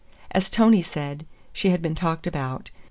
[0.31, 2.71] As Tony said, she had been talked about.